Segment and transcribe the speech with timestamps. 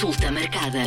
[0.00, 0.82] Consulta marcada.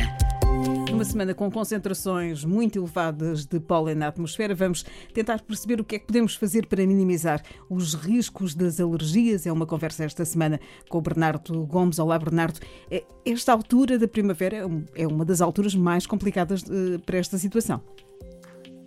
[0.90, 5.98] Numa semana com concentrações muito elevadas de pólen na atmosfera, vamos tentar perceber o que
[5.98, 9.46] é que podemos fazer para minimizar os riscos das alergias.
[9.46, 12.00] É uma conversa esta semana com o Bernardo Gomes.
[12.00, 12.60] Olá, Bernardo.
[12.90, 17.84] É, esta altura da primavera é uma das alturas mais complicadas eh, para esta situação.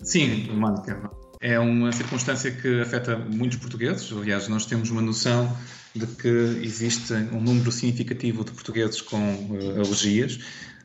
[0.02, 1.08] Sim, Mónica.
[1.40, 4.12] É uma circunstância que afeta muitos portugueses.
[4.12, 5.56] Aliás, nós temos uma noção
[5.98, 6.28] de que
[6.62, 10.38] existe um número significativo de portugueses com uh, alergias.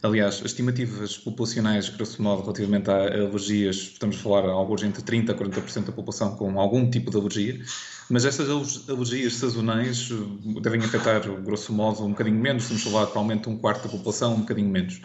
[0.03, 5.29] Aliás, as estimativas populacionais, grosso modo, relativamente a alergias, estamos a falar alguns entre 30%
[5.29, 7.61] a 40% da população com algum tipo de alergia,
[8.09, 8.49] mas estas
[8.89, 13.57] alergias sazonais eh, devem afetar, grosso modo, um bocadinho menos, estamos a falar provavelmente um
[13.59, 15.01] quarto da população, um bocadinho menos.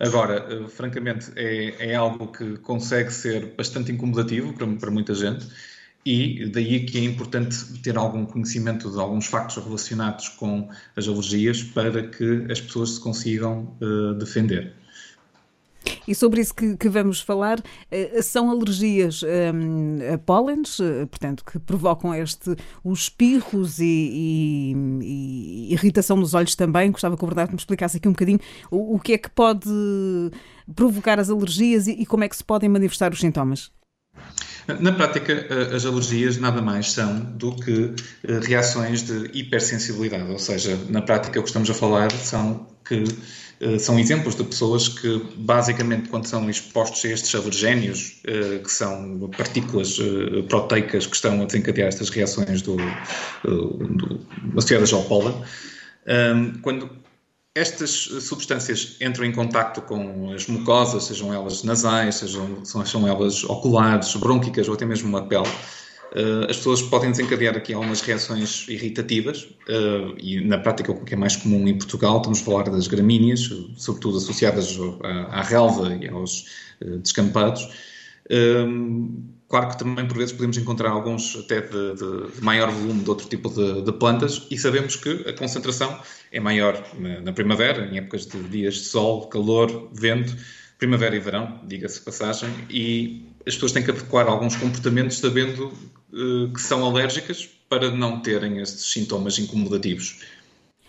[0.00, 5.46] Agora, uh, francamente, é, é, algo que consegue ser bastante incomodativo para, para muita gente
[6.04, 11.62] e daí que é importante ter algum conhecimento de alguns factos relacionados com as alergias
[11.62, 14.74] para que as pessoas se consigam uh, defender.
[16.06, 20.78] E sobre isso que, que vamos falar, uh, são alergias um, a pólenes,
[21.08, 26.90] portanto, que provocam este, os espirros e, e, e, irritação nos olhos também.
[26.90, 29.70] Gostava que o Bernardo me explicasse aqui um bocadinho o, o que é que pode
[30.74, 33.70] provocar as alergias e, e como é que se podem manifestar os sintomas.
[34.80, 40.38] Na prática, eh, as alergias nada mais são do que eh, reações de hipersensibilidade, ou
[40.38, 43.02] seja, na prática o que estamos a falar são que
[43.60, 49.30] eh, são exemplos de pessoas que, basicamente, quando são expostos a estes alergénios, que são
[49.36, 49.98] partículas
[50.48, 52.76] proteicas que estão a desencadear estas reações do,
[53.44, 54.20] do,
[54.56, 55.34] associadas ao pólen,
[56.60, 56.90] quando
[57.54, 64.14] estas substâncias entram em contacto com as mucosas, sejam elas nasais, sejam, sejam elas oculares,
[64.16, 65.48] brônquicas ou até mesmo a pele.
[66.12, 71.14] Uh, as pessoas podem desencadear aqui algumas reações irritativas uh, e na prática o que
[71.14, 74.78] é mais comum em Portugal, estamos a falar das gramíneas, sobretudo associadas
[75.30, 76.46] à, relva e aos
[77.02, 77.66] descampados.
[79.52, 83.10] Claro que também por vezes podemos encontrar alguns até de, de, de maior volume de
[83.10, 86.00] outro tipo de, de, plantas e sabemos que a concentração
[86.32, 90.34] é maior na, na, primavera, em épocas de dias de sol, calor, vento,
[90.78, 96.50] primavera e verão, diga-se passagem, e as pessoas têm que adequar alguns comportamentos sabendo uh,
[96.54, 100.20] que são alérgicas para não terem estes sintomas incomodativos.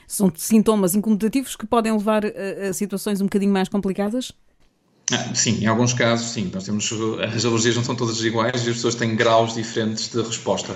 [0.08, 4.32] São sintomas incomodativos que podem levar a, a situações um bocadinho mais complicadas?
[5.12, 6.50] Ah, sim, em alguns casos, sim.
[6.54, 6.90] Nós temos
[7.36, 10.76] as alergias não são todas iguais e as pessoas têm graus diferentes de resposta.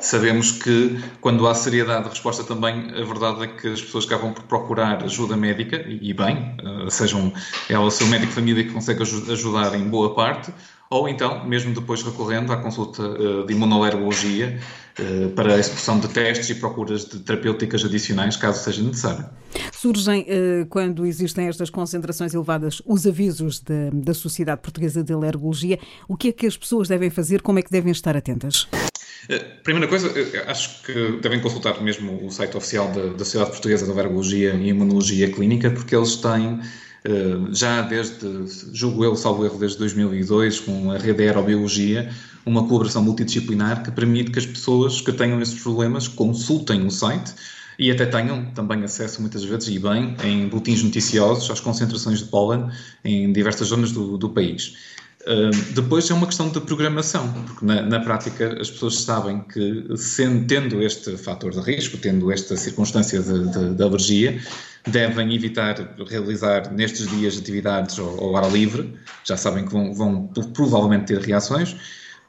[0.00, 4.32] Sabemos que quando há seriedade de resposta também, a verdade é que as pessoas acabam
[4.32, 7.32] por procurar ajuda médica e bem, ah, sejam
[7.70, 10.52] o seu médico de família que consegue ajudar em boa parte,
[10.90, 14.58] ou então, mesmo depois recorrendo à consulta uh, de imunoalergologia
[14.98, 19.26] uh, para a execução de testes e procuras de terapêuticas adicionais, caso seja necessário.
[19.80, 23.62] Surgem, uh, quando existem estas concentrações elevadas, os avisos
[23.92, 25.78] da Sociedade Portuguesa de Alergologia.
[26.08, 27.42] O que é que as pessoas devem fazer?
[27.42, 28.66] Como é que devem estar atentas?
[29.62, 30.12] Primeira coisa,
[30.48, 34.68] acho que devem consultar mesmo o site oficial da, da Sociedade Portuguesa de Alergologia e
[34.68, 36.58] Imunologia Clínica, porque eles têm
[37.04, 38.26] eh, já desde,
[38.72, 42.10] julgo eu, salvo erro, desde 2002, com a rede Aerobiologia,
[42.44, 47.32] uma colaboração multidisciplinar que permite que as pessoas que tenham esses problemas consultem o site
[47.78, 52.24] e até tenham também acesso, muitas vezes, e bem, em boletins noticiosos às concentrações de
[52.24, 52.68] pólen
[53.04, 54.74] em diversas zonas do, do país.
[55.74, 60.46] Depois é uma questão de programação, porque na, na prática as pessoas sabem que, sendo,
[60.46, 64.40] tendo este fator de risco, tendo esta circunstância de alergia,
[64.86, 65.76] devem evitar
[66.08, 71.20] realizar nestes dias atividades ao, ao ar livre, já sabem que vão, vão, provavelmente ter
[71.20, 71.76] reações.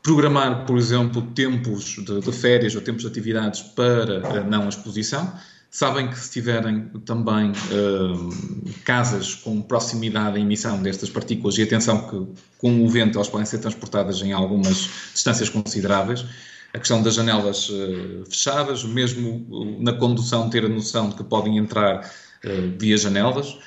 [0.02, 5.34] Programar, por exemplo, tempos de, de férias ou tempos de atividades para a não exposição.
[5.72, 12.08] Sabem que se tiverem também uh, casas com proximidade à emissão destas partículas, e atenção
[12.10, 16.26] que com o vento elas podem ser transportadas em algumas distâncias consideráveis,
[16.74, 21.58] a questão das janelas uh, fechadas, mesmo na condução ter a noção de que podem
[21.58, 22.10] entrar
[22.80, 23.58] via janelas.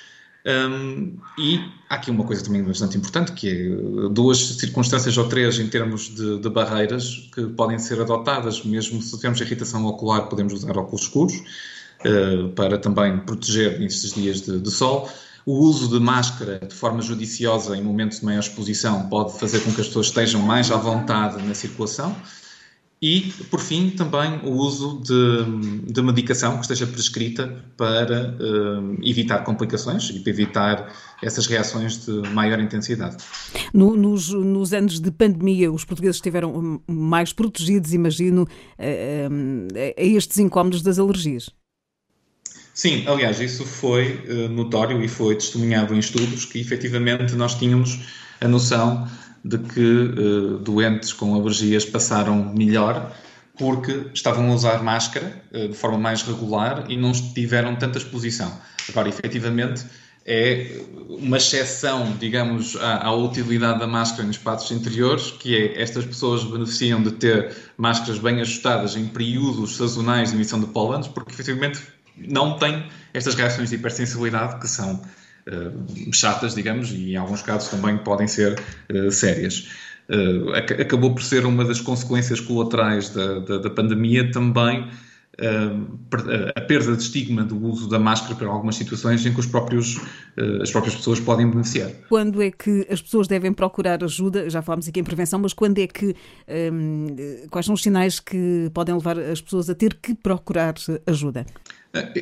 [0.45, 5.59] Um, e há aqui uma coisa também bastante importante, que é duas circunstâncias ou três
[5.59, 10.53] em termos de, de barreiras que podem ser adotadas, mesmo se tivermos irritação ocular, podemos
[10.53, 15.09] usar óculos escuros uh, para também proteger nestes dias de, de sol.
[15.47, 19.73] O uso de máscara de forma judiciosa em momentos de maior exposição pode fazer com
[19.73, 22.15] que as pessoas estejam mais à vontade na circulação.
[23.03, 29.41] E, por fim, também o uso de, de medicação que esteja prescrita para uh, evitar
[29.41, 33.17] complicações e para evitar essas reações de maior intensidade.
[33.75, 38.47] No, nos, nos, anos de pandemia, os portugueses estiveram mais protegidos, imagino,
[38.79, 41.51] a, a, a estes incómodos das alergias.
[42.73, 47.99] Sim, aliás, isso foi notório e foi testemunhado em estudos que efetivamente nós tínhamos
[48.41, 49.07] a noção
[49.45, 53.13] de que uh, doentes com alergias passaram melhor
[53.59, 58.53] porque estavam a usar máscara uh, de forma mais regular e não tiveram tanta exposição.
[58.89, 59.85] Agora, efetivamente,
[60.25, 66.05] é uma exceção, digamos, à, à, utilidade da máscara nos espaços interiores, que é estas
[66.05, 71.33] pessoas beneficiam de ter máscaras bem ajustadas em períodos sazonais de emissão de pólenes, porque
[71.33, 71.81] efetivamente
[72.17, 75.03] não têm estas reações de hipersensibilidade que são
[75.49, 78.61] uh, chatas, digamos, e em alguns casos também podem ser
[78.93, 79.69] uh, sérias.
[80.09, 84.91] Uh, acabou por ser uma das consequências colaterais da, da, da pandemia também
[86.55, 89.99] a perda de estigma do uso da máscara para algumas situações em que os próprios,
[90.61, 91.91] as próprias pessoas podem beneficiar.
[92.09, 94.51] Quando é que as pessoas devem procurar ajuda?
[94.51, 96.15] Já falámos aqui em prevenção, mas quando é que.
[96.73, 97.07] Um,
[97.51, 100.75] quais são os sinais que podem levar as pessoas a ter que procurar
[101.07, 101.47] ajuda?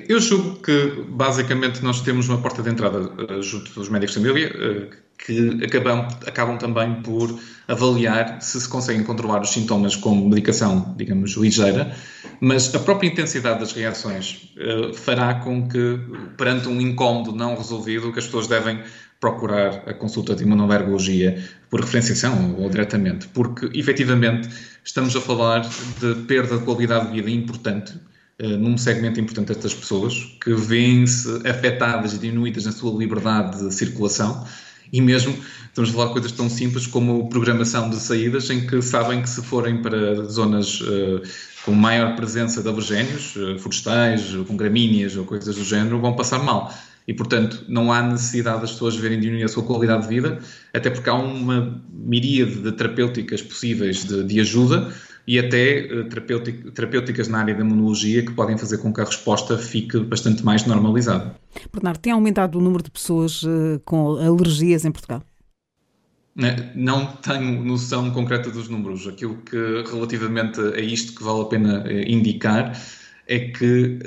[0.08, 3.10] Eu julgo que, basicamente, nós temos uma porta de entrada
[3.40, 4.90] junto dos médicos de família
[5.24, 7.38] que acabam, acabam também por
[7.68, 11.94] avaliar se se conseguem controlar os sintomas com medicação, digamos, ligeira,
[12.40, 15.98] mas a própria intensidade das reações uh, fará com que,
[16.36, 18.80] perante um incómodo não resolvido, que as pessoas devem
[19.20, 24.48] procurar a consulta de imunoalergologia por referenciação ou, ou diretamente, porque, efetivamente,
[24.82, 27.92] estamos a falar de perda de qualidade de vida importante
[28.38, 33.74] eh, num segmento importante destas pessoas que vêm-se afetadas e diminuídas na sua liberdade de
[33.74, 34.46] circulação
[34.92, 35.34] e mesmo
[35.68, 39.28] estamos a falar de coisas tão simples como programação de saídas em que sabem que
[39.28, 41.22] se forem para zonas uh,
[41.64, 46.42] com maior presença de alergénios, uh, florestais, com gramíneas ou coisas do género, vão passar
[46.42, 46.72] mal.
[47.06, 50.38] E, portanto, não há necessidade das pessoas verem diminuir a sua qualidade de vida,
[50.72, 54.92] até porque há uma miríade de terapêuticas possíveis de, de ajuda
[55.26, 56.08] e até uh,
[56.72, 60.64] terapêuticas na área da imunologia que podem fazer com que a resposta fique bastante mais
[60.66, 61.34] normalizada.
[61.72, 65.22] Bernardo, tem aumentado o número de pessoas uh, com alergias em Portugal?
[66.74, 69.06] Não tenho noção concreta dos números.
[69.06, 72.76] Aquilo que, relativamente a isto, que vale a pena uh, indicar
[73.26, 73.98] é que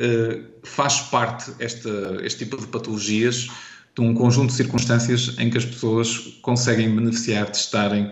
[0.64, 3.48] faz parte esta, este tipo de patologias
[3.96, 8.12] de um conjunto de circunstâncias em que as pessoas conseguem beneficiar de estarem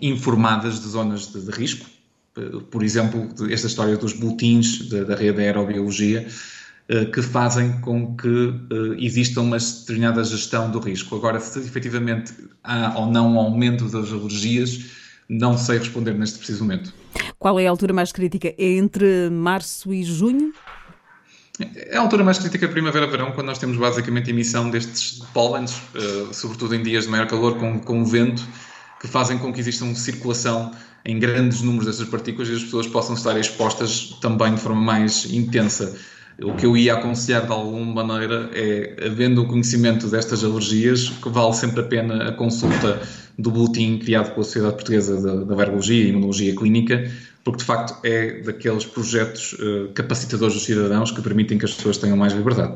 [0.00, 1.86] informadas de zonas de, de risco.
[2.36, 6.26] Uh, por exemplo, esta história dos boletins da, da rede de aerobiologia,
[6.88, 8.54] uh, que fazem com que
[8.98, 11.16] exista uma determinada gestão do risco.
[11.16, 12.32] Agora, se efetivamente
[12.62, 14.84] há ou não um aumento das alergias,
[15.28, 16.92] não sei responder neste preciso momento.
[17.38, 18.48] Qual é a altura mais crítica?
[18.48, 20.52] É entre março e junho?
[21.76, 26.74] É a altura mais crítica primavera-verão, quando nós temos basicamente emissão destes pólenes, uh, sobretudo
[26.74, 28.46] em dias de maior calor, com, com vento,
[29.00, 30.72] que fazem com que exista uma circulação
[31.04, 35.24] em grandes números dessas partículas e as pessoas possam estar expostas também de forma mais
[35.32, 35.96] intensa.
[36.42, 41.28] O que eu ia aconselhar de alguma maneira é, havendo o conhecimento destas alergias, que
[41.30, 43.00] vale sempre a pena a consulta
[43.38, 47.10] do boletim criado pela Sociedade Portuguesa da, da Virologia e Imunologia Clínica,
[47.42, 51.96] porque de facto é daqueles projetos uh, capacitadores dos cidadãos que permitem que as pessoas
[51.96, 52.74] tenham mais liberdade.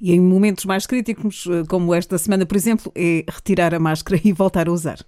[0.00, 4.20] E em momentos mais críticos, eh, como esta semana, por exemplo, é retirar a máscara
[4.24, 4.98] e voltar a usar.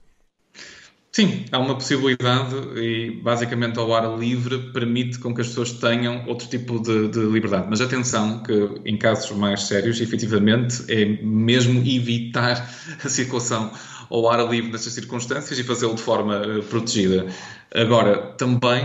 [1.20, 6.26] Sim, há uma possibilidade e basicamente ao ar livre permite com que as pessoas tenham
[6.26, 7.66] outro tipo de, de, liberdade.
[7.68, 12.66] Mas atenção que em casos mais sérios, efetivamente, é mesmo evitar
[13.04, 13.70] a circulação
[14.08, 17.26] ao ar livre nessas circunstâncias e fazê-lo de forma uh, protegida.
[17.74, 18.82] Agora, também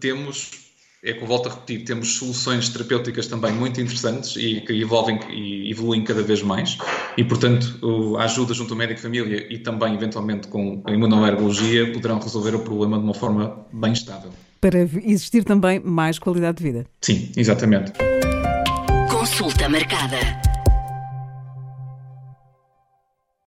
[0.00, 0.67] temos
[1.02, 5.20] é que eu volto a repetir, temos soluções terapêuticas também muito interessantes e que evolvem
[5.30, 6.76] e evoluem cada vez mais
[7.16, 11.92] e, portanto, a ajuda junto ao médico de família e também, eventualmente, com a imunoalergologia
[11.92, 14.30] poderão resolver o problema de uma forma bem estável.
[14.60, 16.86] Para existir também mais qualidade de vida.
[17.00, 17.92] Sim, exatamente.
[19.08, 20.47] Consulta marcada.